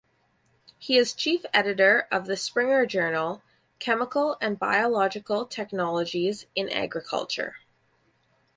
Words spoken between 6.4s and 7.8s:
in Agriculture".